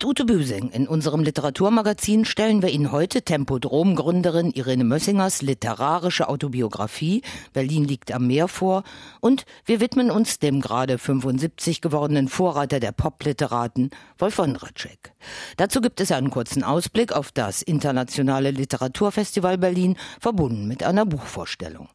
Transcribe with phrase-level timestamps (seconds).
[0.00, 7.20] Mit Ute Büsing in unserem Literaturmagazin stellen wir Ihnen heute Tempodrom-Gründerin Irene Mössingers literarische Autobiografie
[7.52, 8.82] Berlin liegt am Meer vor
[9.20, 15.12] und wir widmen uns dem gerade 75 gewordenen Vorreiter der Popliteraten Wolf Wondratschek.
[15.58, 21.90] Dazu gibt es einen kurzen Ausblick auf das Internationale Literaturfestival Berlin, verbunden mit einer Buchvorstellung.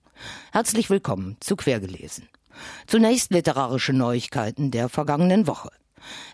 [0.51, 2.29] Herzlich willkommen zu Quergelesen.
[2.85, 5.71] Zunächst literarische Neuigkeiten der vergangenen Woche.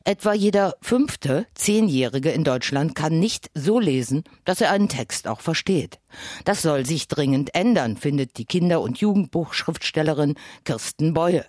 [0.04, 5.42] Etwa jeder fünfte Zehnjährige in Deutschland kann nicht so lesen, dass er einen Text auch
[5.42, 6.00] versteht.
[6.46, 10.36] Das soll sich dringend ändern, findet die Kinder- und Jugendbuchschriftstellerin
[10.66, 11.46] Kirsten Beue.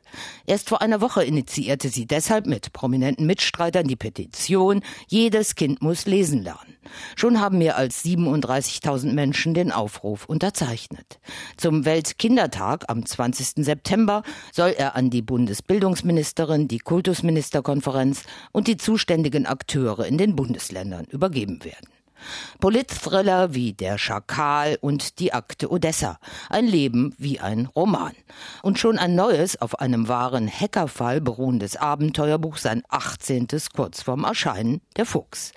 [0.46, 6.06] Erst vor einer Woche initiierte sie deshalb mit prominenten Mitstreitern die Petition Jedes Kind muss
[6.06, 6.71] lesen lernen.
[7.16, 11.20] Schon haben mehr als 37.000 Menschen den Aufruf unterzeichnet.
[11.56, 13.64] Zum Weltkindertag am 20.
[13.64, 21.06] September soll er an die Bundesbildungsministerin, die Kultusministerkonferenz und die zuständigen Akteure in den Bundesländern
[21.06, 21.88] übergeben werden.
[22.60, 26.18] Politthriller wie Der Schakal und Die Akte Odessa.
[26.48, 28.12] Ein Leben wie ein Roman.
[28.62, 33.48] Und schon ein neues, auf einem wahren Hackerfall beruhendes Abenteuerbuch, sein 18.
[33.74, 35.52] kurz vorm Erscheinen, Der Fuchs.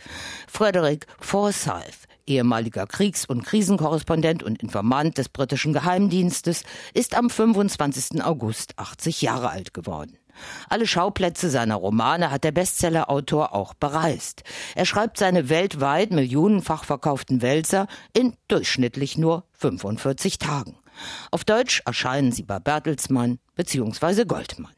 [0.48, 6.64] Frederick Forsyth, ehemaliger Kriegs- und Krisenkorrespondent und Informant des britischen Geheimdienstes,
[6.94, 8.24] ist am 25.
[8.24, 10.18] August 80 Jahre alt geworden.
[10.70, 14.44] Alle Schauplätze seiner Romane hat der Bestsellerautor auch bereist.
[14.76, 20.78] Er schreibt seine weltweit millionenfach verkauften Wälzer in durchschnittlich nur 45 Tagen.
[21.32, 24.26] Auf Deutsch erscheinen sie bei Bertelsmann bzw.
[24.26, 24.74] Goldmann.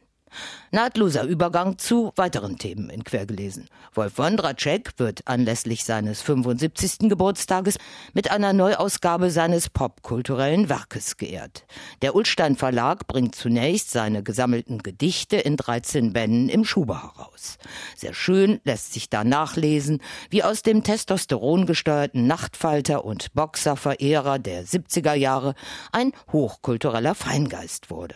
[0.72, 3.70] Nahtloser Übergang zu weiteren Themen in Quergelesen.
[3.94, 7.10] Wolf Wondracek wird anlässlich seines 75.
[7.10, 7.78] Geburtstages
[8.14, 11.66] mit einer Neuausgabe seines popkulturellen Werkes geehrt.
[12.02, 17.58] Der Ulstein Verlag bringt zunächst seine gesammelten Gedichte in 13 Bänden im Schuber heraus.
[17.96, 24.66] Sehr schön lässt sich da nachlesen, wie aus dem Testosteron gesteuerten Nachtfalter und Boxerverehrer der
[24.66, 25.56] 70er Jahre
[25.92, 28.16] ein hochkultureller Feingeist wurde.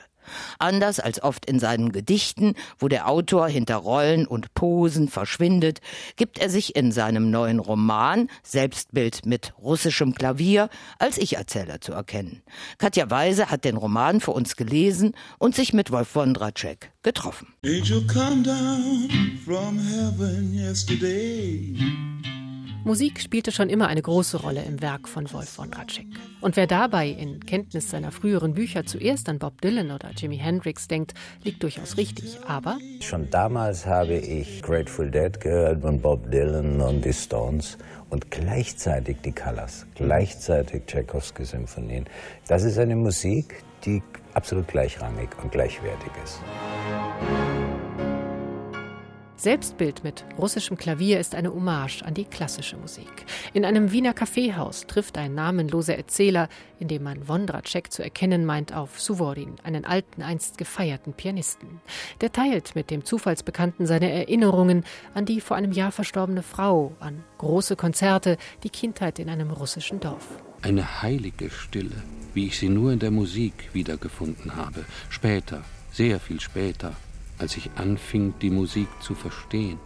[0.59, 5.81] Anders als oft in seinen Gedichten, wo der Autor hinter Rollen und Posen verschwindet,
[6.16, 12.44] gibt er sich in seinem neuen Roman Selbstbild mit russischem Klavier als Ich-Erzähler zu erkennen.
[12.78, 17.53] Katja Weise hat den Roman für uns gelesen und sich mit Wolf Wondracek getroffen.
[17.64, 19.09] Angel come down
[19.46, 21.75] from heaven yesterday.
[22.84, 26.08] Musik spielte schon immer eine große Rolle im Werk von Wolf von Ratschek.
[26.42, 30.88] Und wer dabei in Kenntnis seiner früheren Bücher zuerst an Bob Dylan oder Jimi Hendrix
[30.88, 32.40] denkt, liegt durchaus richtig.
[32.47, 37.78] Aber schon damals habe ich Grateful Dead gehört und Bob Dylan und die Stones
[38.09, 42.06] und gleichzeitig die Colors, gleichzeitig Tchaikovsky Symphonien.
[42.47, 44.02] Das ist eine Musik, die
[44.34, 46.40] absolut gleichrangig und gleichwertig ist.
[49.41, 53.25] Selbstbild mit russischem Klavier ist eine Hommage an die klassische Musik.
[53.53, 56.47] In einem Wiener Kaffeehaus trifft ein namenloser Erzähler,
[56.78, 61.81] in dem man Wondracek zu erkennen meint, auf Suvorin, einen alten, einst gefeierten Pianisten.
[62.22, 64.84] Der teilt mit dem Zufallsbekannten seine Erinnerungen
[65.16, 70.00] an die vor einem Jahr verstorbene Frau, an große Konzerte, die Kindheit in einem russischen
[70.00, 70.28] Dorf.
[70.62, 72.03] Eine heilige Stille,
[72.35, 74.85] wie ich sie nur in der Musik wiedergefunden habe.
[75.09, 76.96] Später, sehr viel später,
[77.41, 79.79] als ich anfing, die Musik zu verstehen.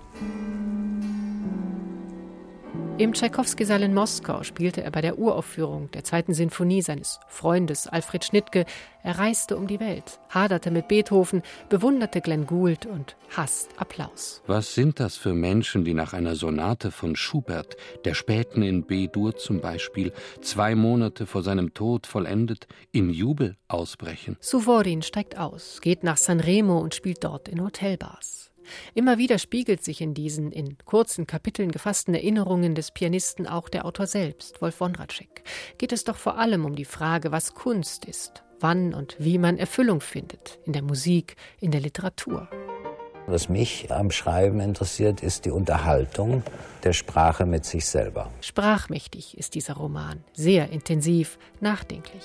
[2.98, 8.24] Im Tschaikowski-Saal in Moskau spielte er bei der Uraufführung der zweiten Sinfonie seines Freundes Alfred
[8.24, 8.66] Schnittke.
[9.04, 14.42] Er reiste um die Welt, haderte mit Beethoven, bewunderte Glenn Gould und hasst Applaus.
[14.48, 19.36] Was sind das für Menschen, die nach einer Sonate von Schubert, der späten in B-Dur
[19.36, 24.38] zum Beispiel, zwei Monate vor seinem Tod vollendet, in Jubel ausbrechen?
[24.40, 28.45] Suvorin steigt aus, geht nach Sanremo und spielt dort in Hotelbars.
[28.94, 33.86] Immer wieder spiegelt sich in diesen in kurzen Kapiteln gefassten Erinnerungen des Pianisten auch der
[33.86, 35.44] Autor selbst, Wolf Wondratschek.
[35.78, 39.58] Geht es doch vor allem um die Frage, was Kunst ist, wann und wie man
[39.58, 42.50] Erfüllung findet, in der Musik, in der Literatur.
[43.28, 46.44] Was mich am Schreiben interessiert, ist die Unterhaltung
[46.84, 48.32] der Sprache mit sich selber.
[48.42, 52.24] Sprachmächtig ist dieser Roman, sehr intensiv, nachdenklich.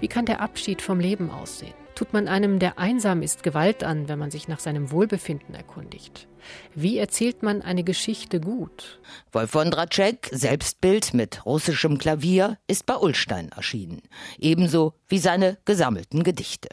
[0.00, 1.72] Wie kann der Abschied vom Leben aussehen?
[2.02, 6.26] Tut man einem, der einsam ist, Gewalt an, wenn man sich nach seinem Wohlbefinden erkundigt?
[6.74, 9.00] Wie erzählt man eine Geschichte gut?
[9.30, 14.02] Wolf Wondracek, Selbstbild mit russischem Klavier, ist bei Ullstein erschienen.
[14.40, 16.70] Ebenso wie seine gesammelten Gedichte.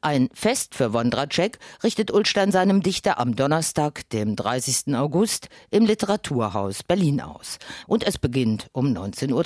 [0.00, 4.96] Ein Fest für Wondracek richtet Ullstein seinem Dichter am Donnerstag, dem 30.
[4.96, 7.60] August, im Literaturhaus Berlin aus.
[7.86, 9.44] Und es beginnt um 19.30 Uhr.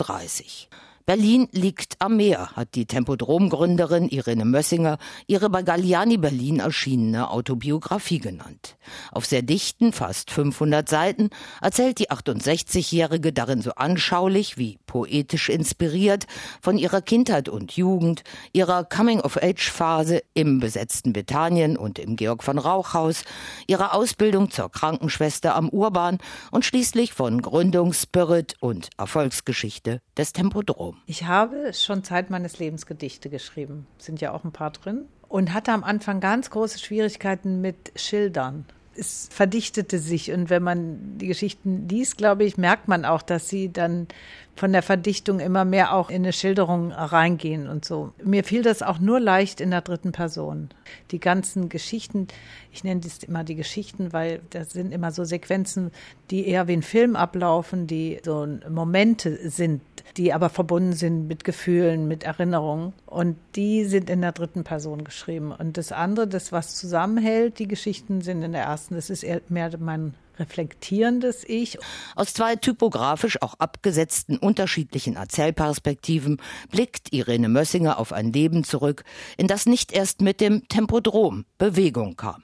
[1.06, 4.98] Berlin liegt am Meer, hat die Tempodrom-Gründerin Irene Mössinger
[5.28, 8.76] ihre bei Galliani Berlin erschienene Autobiografie genannt.
[9.12, 11.30] Auf sehr dichten, fast 500 Seiten
[11.62, 16.26] erzählt die 68-Jährige darin so anschaulich wie poetisch inspiriert
[16.60, 23.22] von ihrer Kindheit und Jugend, ihrer Coming-of-Age-Phase im besetzten Bethanien und im Georg von Rauchhaus,
[23.68, 26.18] ihrer Ausbildung zur Krankenschwester am Urban
[26.50, 30.95] und schließlich von Gründungsspirit und Erfolgsgeschichte des Tempodrom.
[31.04, 35.52] Ich habe schon Zeit meines Lebens Gedichte geschrieben, sind ja auch ein paar drin, und
[35.52, 38.64] hatte am Anfang ganz große Schwierigkeiten mit Schildern.
[38.94, 40.32] Es verdichtete sich.
[40.32, 44.06] Und wenn man die Geschichten liest, glaube ich, merkt man auch, dass sie dann
[44.56, 48.12] von der Verdichtung immer mehr auch in eine Schilderung reingehen und so.
[48.24, 50.70] Mir fiel das auch nur leicht in der dritten Person.
[51.10, 52.26] Die ganzen Geschichten,
[52.72, 55.90] ich nenne das immer die Geschichten, weil das sind immer so Sequenzen,
[56.30, 59.82] die eher wie ein Film ablaufen, die so Momente sind,
[60.16, 62.94] die aber verbunden sind mit Gefühlen, mit Erinnerungen.
[63.04, 65.52] Und die sind in der dritten Person geschrieben.
[65.52, 68.94] Und das andere, das was zusammenhält, die Geschichten sind in der ersten.
[68.94, 71.78] Das ist eher mehr mein reflektierendes Ich.
[72.14, 76.40] Aus zwei typografisch auch abgesetzten unterschiedlichen Erzählperspektiven
[76.70, 79.04] blickt Irene Mössinger auf ein Leben zurück,
[79.36, 82.42] in das nicht erst mit dem Tempodrom Bewegung kam.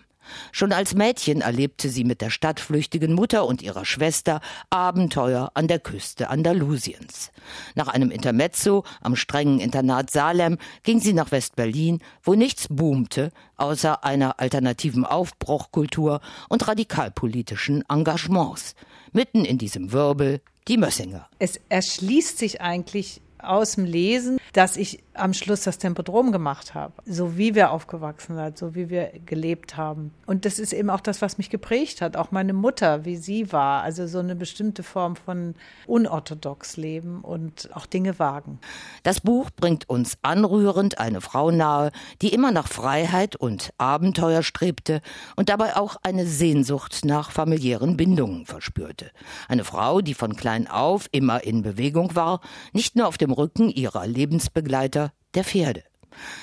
[0.51, 4.41] Schon als Mädchen erlebte sie mit der stadtflüchtigen Mutter und ihrer Schwester
[4.71, 7.31] Abenteuer an der Küste Andalusiens.
[7.75, 14.05] Nach einem Intermezzo am strengen Internat Salem ging sie nach West-Berlin, wo nichts boomte, außer
[14.05, 18.75] einer alternativen Aufbruchkultur und radikalpolitischen Engagements.
[19.13, 21.29] Mitten in diesem Wirbel die Mössinger.
[21.39, 26.95] Es erschließt sich eigentlich aus dem Lesen, dass ich am Schluss das Tempodrom gemacht habe.
[27.05, 30.13] So wie wir aufgewachsen sind, so wie wir gelebt haben.
[30.27, 32.17] Und das ist eben auch das, was mich geprägt hat.
[32.17, 33.83] Auch meine Mutter, wie sie war.
[33.83, 35.55] Also so eine bestimmte Form von
[35.87, 38.59] unorthodox Leben und auch Dinge wagen.
[39.03, 41.93] Das Buch bringt uns anrührend eine Frau nahe,
[42.23, 45.03] die immer nach Freiheit und Abenteuer strebte
[45.37, 49.11] und dabei auch eine Sehnsucht nach familiären Bindungen verspürte.
[49.49, 52.41] Eine Frau, die von klein auf immer in Bewegung war,
[52.73, 55.83] nicht nur auf dem Rücken ihrer Lebensbegleiter, der Pferde.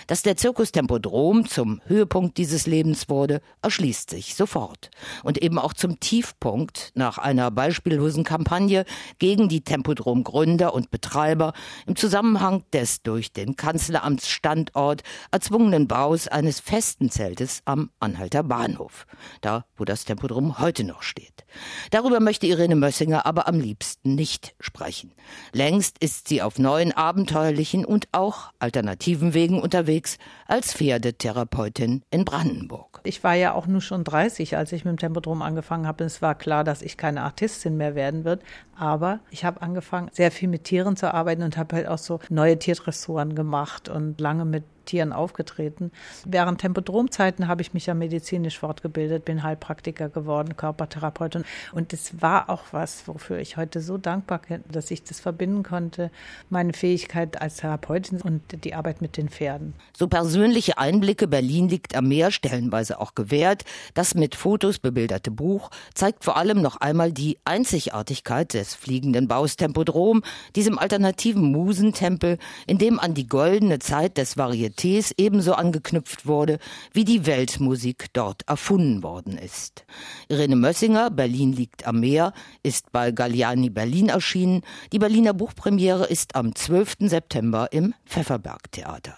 [0.08, 4.90] Dass der Zirkus Tempodrom zum Höhepunkt dieses Lebens wurde, erschließt sich sofort.
[5.24, 8.86] Und eben auch zum Tiefpunkt nach einer beispiellosen Kampagne
[9.20, 11.54] gegen die Tempodrom-Gründer und Betreiber
[11.86, 19.06] im Zusammenhang des durch den Kanzleramtsstandort erzwungenen Baus eines festen Zeltes am Anhalter Bahnhof,
[19.42, 21.46] da wo das Tempodrom heute noch steht.
[21.92, 25.12] Darüber möchte Irene Mössinger aber am liebsten nicht sprechen.
[25.54, 30.18] Längst ist sie auf neuen abenteuerlichen und auch alternativen Wegen unterwegs
[30.48, 33.02] als Pferdetherapeutin in Brandenburg.
[33.04, 36.04] Ich war ja auch nur schon 30, als ich mit dem Tempodrom angefangen habe.
[36.04, 38.42] Es war klar, dass ich keine Artistin mehr werden wird.
[38.76, 42.20] Aber ich habe angefangen, sehr viel mit Tieren zu arbeiten und habe halt auch so
[42.30, 45.92] neue Tiertressuren gemacht und lange mit Tieren aufgetreten.
[46.26, 51.44] Während Tempodromzeiten habe ich mich ja medizinisch fortgebildet, bin Heilpraktiker geworden, Körpertherapeutin.
[51.74, 55.62] Und es war auch was, wofür ich heute so dankbar bin, dass ich das verbinden
[55.62, 56.10] konnte,
[56.50, 59.74] meine Fähigkeit als Therapeutin und die Arbeit mit den Pferden.
[59.96, 63.66] So persönliche Einblicke Berlin liegt am Meer, stellenweise auch gewährt.
[63.94, 69.56] Das mit Fotos bebilderte Buch zeigt vor allem noch einmal die Einzigartigkeit des fliegenden Baus
[69.56, 70.24] Tempodrom,
[70.56, 76.60] diesem alternativen Musentempel, in dem an die goldene Zeit des Varietés Varietés ebenso angeknüpft wurde,
[76.94, 79.86] wie die Weltmusik dort erfunden worden ist.
[80.30, 82.34] Irene Mössinger, Berlin liegt am Meer,
[82.64, 84.62] ist bei Galliani Berlin erschienen.
[84.94, 87.10] Die Berliner Buchpremiere ist am 12.
[87.10, 89.18] September im Pfefferberg Theater.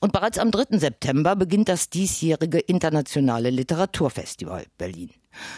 [0.00, 0.78] Und bereits am 3.
[0.78, 5.10] September beginnt das diesjährige Internationale Literaturfestival Berlin.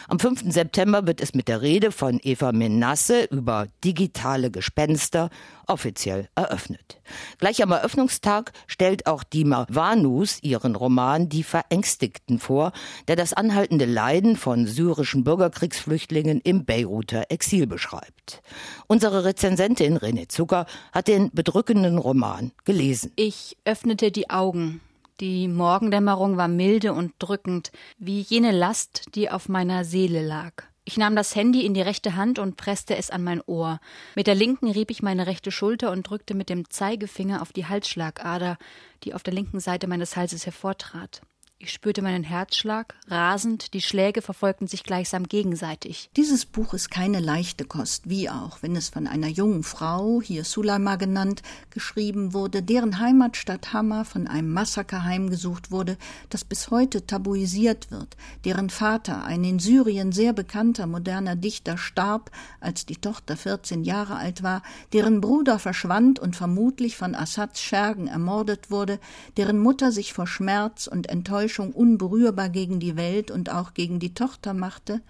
[0.08, 0.52] Am 5.
[0.52, 5.30] September wird es mit der Rede von Eva Menasse über digitale Gespenster
[5.66, 7.00] offiziell eröffnet.
[7.38, 12.72] Gleich am Eröffnungstag stellt auch Dima Vanus ihren Roman Die Verängstigten vor,
[13.06, 18.42] der das anhaltende Leiden von syrischen Bürgerkriegsflüchtlingen im Beiruter Exil beschreibt.
[18.86, 23.12] Unsere Rezensentin René Zucker hat den bedrückenden Roman gelesen.
[23.16, 24.80] Ich öffnete die Augen
[25.20, 30.64] die Morgendämmerung war milde und drückend, wie jene Last, die auf meiner Seele lag.
[30.84, 33.78] Ich nahm das Handy in die rechte Hand und presste es an mein Ohr.
[34.14, 37.66] Mit der linken rieb ich meine rechte Schulter und drückte mit dem Zeigefinger auf die
[37.66, 38.56] Halsschlagader,
[39.04, 41.20] die auf der linken Seite meines Halses hervortrat.
[41.60, 46.08] Ich spürte meinen Herzschlag, rasend, die Schläge verfolgten sich gleichsam gegenseitig.
[46.16, 50.44] Dieses Buch ist keine leichte Kost, wie auch, wenn es von einer jungen Frau, hier
[50.44, 55.98] Sulaima genannt, geschrieben wurde, deren Heimatstadt Hammer von einem Massaker heimgesucht wurde,
[56.30, 62.30] das bis heute tabuisiert wird, deren Vater, ein in Syrien sehr bekannter moderner Dichter, starb,
[62.60, 64.62] als die Tochter 14 Jahre alt war,
[64.92, 69.00] deren Bruder verschwand und vermutlich von Assads Schergen ermordet wurde,
[69.36, 74.00] deren Mutter sich vor Schmerz und Enttäuschung Enttäuschung unberührbar gegen die Welt und auch gegen
[74.00, 75.00] die Tochter machte,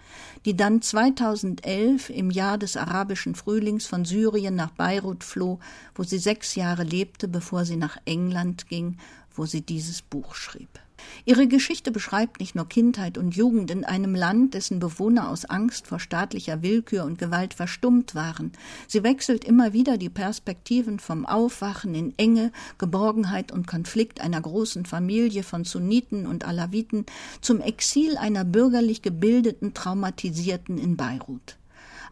[0.45, 5.59] die dann 2011 im Jahr des arabischen Frühlings von Syrien nach Beirut floh,
[5.97, 8.99] wo sie sechs Jahre lebte, bevor sie nach England ging,
[9.35, 10.79] wo sie dieses Buch schrieb.
[11.25, 15.87] Ihre Geschichte beschreibt nicht nur Kindheit und Jugend in einem Land, dessen Bewohner aus Angst
[15.87, 18.53] vor staatlicher Willkür und Gewalt verstummt waren.
[18.87, 24.85] Sie wechselt immer wieder die Perspektiven vom Aufwachen in Enge, Geborgenheit und Konflikt einer großen
[24.87, 27.07] Familie von Sunniten und Alawiten
[27.41, 31.59] zum Exil einer bürgerlich gebildeten Traumatisierten in Beirut.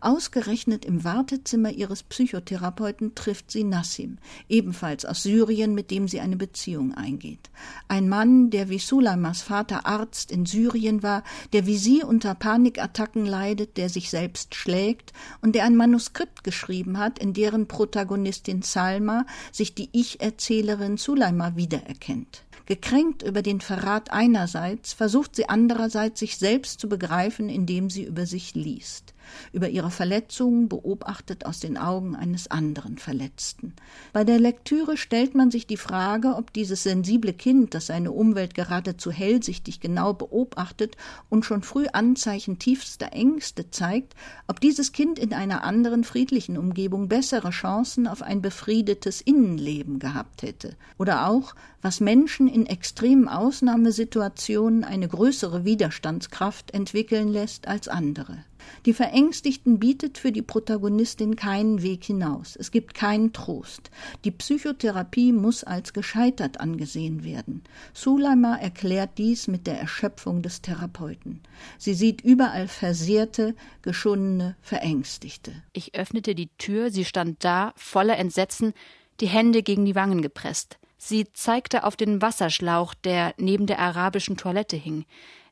[0.01, 6.37] Ausgerechnet im Wartezimmer ihres Psychotherapeuten trifft sie Nassim, ebenfalls aus Syrien, mit dem sie eine
[6.37, 7.51] Beziehung eingeht.
[7.89, 13.25] Ein Mann, der wie Sulaimas Vater Arzt in Syrien war, der wie sie unter Panikattacken
[13.25, 19.27] leidet, der sich selbst schlägt und der ein Manuskript geschrieben hat, in deren Protagonistin Salma
[19.51, 22.43] sich die Ich-Erzählerin Sulaima wiedererkennt.
[22.67, 28.27] Gekränkt über den Verrat einerseits, versucht sie andererseits, sich selbst zu begreifen, indem sie über
[28.27, 29.15] sich liest
[29.53, 33.75] über ihre Verletzungen beobachtet aus den Augen eines anderen Verletzten.
[34.13, 38.55] Bei der Lektüre stellt man sich die Frage, ob dieses sensible Kind, das seine Umwelt
[38.55, 40.97] geradezu hellsichtig genau beobachtet
[41.29, 44.15] und schon früh Anzeichen tiefster Ängste zeigt,
[44.47, 50.43] ob dieses Kind in einer anderen friedlichen Umgebung bessere Chancen auf ein befriedetes Innenleben gehabt
[50.43, 50.77] hätte.
[50.99, 58.39] Oder auch, was Menschen in extremen Ausnahmesituationen eine größere Widerstandskraft entwickeln lässt als andere.
[58.85, 62.57] Die Verängstigten bietet für die Protagonistin keinen Weg hinaus.
[62.57, 63.91] Es gibt keinen Trost.
[64.25, 67.63] Die Psychotherapie muss als gescheitert angesehen werden.
[67.93, 71.41] Sulaima erklärt dies mit der Erschöpfung des Therapeuten.
[71.79, 75.53] Sie sieht überall Versehrte, geschundene, Verängstigte.
[75.73, 78.73] Ich öffnete die Tür, sie stand da, voller Entsetzen,
[79.21, 80.79] die Hände gegen die Wangen gepresst.
[80.99, 85.05] Sie zeigte auf den Wasserschlauch, der neben der arabischen Toilette hing.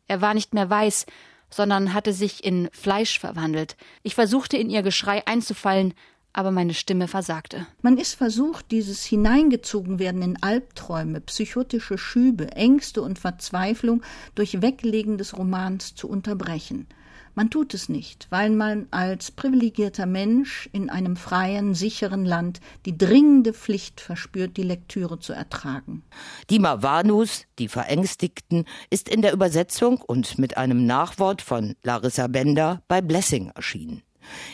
[0.07, 1.07] Er war nicht mehr weiß,
[1.51, 3.77] sondern hatte sich in Fleisch verwandelt.
[4.03, 5.95] Ich versuchte in ihr Geschrei einzufallen,
[6.33, 7.67] aber meine Stimme versagte.
[7.81, 14.03] Man ist versucht, dieses Hineingezogenwerden in Albträume, psychotische Schübe, Ängste und Verzweiflung
[14.35, 16.89] durch Weglegen des Romans zu unterbrechen.
[17.35, 22.97] Man tut es nicht, weil man als privilegierter Mensch in einem freien, sicheren Land die
[22.97, 26.05] dringende Pflicht verspürt, die Lektüre zu ertragen.
[26.49, 32.83] Die Mavanus, die Verängstigten, ist in der Übersetzung und mit einem Nachwort von Larissa Bender
[32.87, 34.03] bei Blessing erschienen.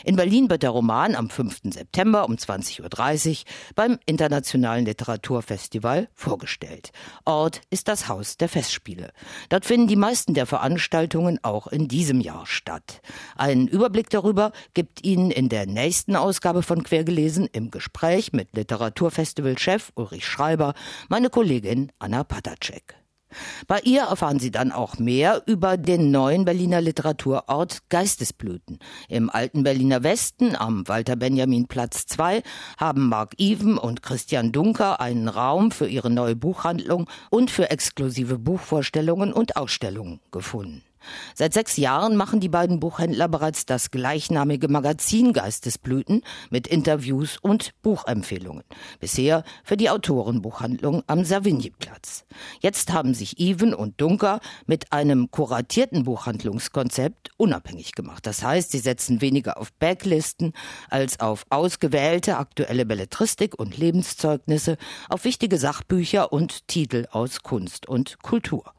[0.03, 1.61] In Berlin wird der Roman am 5.
[1.73, 3.35] September um 20.30 Uhr
[3.75, 6.91] beim Internationalen Literaturfestival vorgestellt.
[7.25, 9.11] Ort ist das Haus der Festspiele.
[9.49, 13.01] Dort finden die meisten der Veranstaltungen auch in diesem Jahr statt.
[13.35, 19.91] Einen Überblick darüber gibt Ihnen in der nächsten Ausgabe von Quergelesen im Gespräch mit Literaturfestivalchef
[19.95, 20.73] Ulrich Schreiber
[21.09, 23.00] meine Kollegin Anna Patacek.
[23.67, 28.79] Bei ihr erfahren Sie dann auch mehr über den neuen Berliner Literaturort Geistesblüten.
[29.09, 32.43] Im alten Berliner Westen am Walter Benjamin Platz 2
[32.77, 38.37] haben Mark Even und Christian Dunker einen Raum für ihre neue Buchhandlung und für exklusive
[38.37, 40.83] Buchvorstellungen und Ausstellungen gefunden.
[41.35, 47.71] Seit sechs Jahren machen die beiden Buchhändler bereits das gleichnamige Magazin Geistesblüten mit Interviews und
[47.81, 48.63] Buchempfehlungen.
[48.99, 52.25] Bisher für die Autorenbuchhandlung am Savignyplatz.
[52.59, 58.25] Jetzt haben sich Even und Dunker mit einem kuratierten Buchhandlungskonzept unabhängig gemacht.
[58.25, 60.53] Das heißt, sie setzen weniger auf Backlisten
[60.89, 64.77] als auf ausgewählte aktuelle Belletristik und Lebenszeugnisse,
[65.09, 68.73] auf wichtige Sachbücher und Titel aus Kunst und Kultur.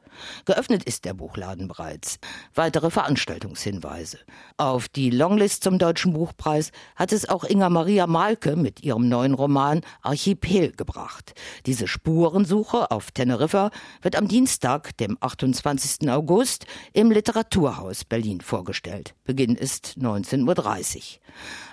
[0.44, 2.18] Geöffnet ist der Buchladen bereits.
[2.54, 4.18] Weitere Veranstaltungshinweise.
[4.56, 9.34] Auf die Longlist zum Deutschen Buchpreis hat es auch Inga Maria Malke mit ihrem neuen
[9.34, 11.34] Roman Archipel gebracht.
[11.66, 16.10] Diese Spurensuche auf Teneriffa wird am Dienstag, dem 28.
[16.10, 19.14] August, im Literaturhaus Berlin vorgestellt.
[19.24, 21.02] Beginn ist 19.30 Uhr.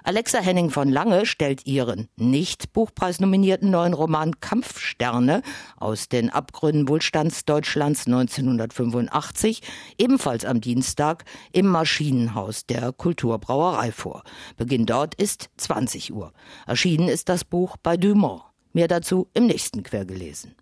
[0.04, 5.42] Alexa Henning von Lange stellt ihren nicht Buchpreisnominierten neuen Roman Kampfsterne
[5.78, 9.62] aus den Abgründen Wohlstandsdeutschlands 1985
[9.98, 14.24] ebenfalls am Dienstag im Maschinenhaus der Kulturbrauerei vor.
[14.58, 16.34] Beginn dort ist 20 Uhr.
[16.68, 18.44] Erschienen ist das Buch bei Dumont.
[18.74, 20.56] Mehr dazu im nächsten Quergelesen.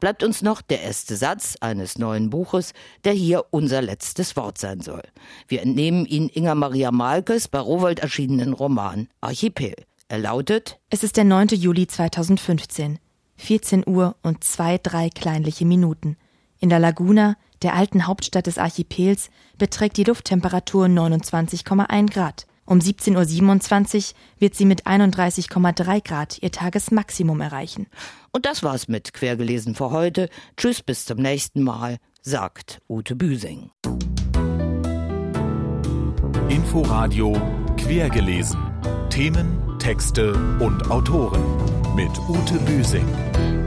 [0.00, 2.72] Bleibt uns noch der erste Satz eines neuen Buches,
[3.04, 5.02] der hier unser letztes Wort sein soll.
[5.48, 9.74] Wir entnehmen ihn Inga Maria Malkes bei Rowold erschienenen Roman Archipel.
[10.08, 11.48] Er lautet Es ist der 9.
[11.48, 12.98] Juli 2015,
[13.36, 16.16] 14 Uhr und zwei, drei kleinliche Minuten.
[16.64, 19.28] In der Laguna, der alten Hauptstadt des Archipels,
[19.58, 22.46] beträgt die Lufttemperatur 29,1 Grad.
[22.64, 27.86] Um 17.27 Uhr wird sie mit 31,3 Grad ihr Tagesmaximum erreichen.
[28.32, 30.30] Und das war's mit Quergelesen für heute.
[30.56, 33.70] Tschüss, bis zum nächsten Mal, sagt Ute Büsing.
[36.48, 37.38] Inforadio
[37.76, 38.58] Quergelesen.
[39.10, 41.44] Themen, Texte und Autoren
[41.94, 43.63] mit Ute Büsing.